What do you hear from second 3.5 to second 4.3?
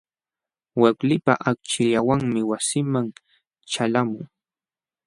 ćhalqamuu.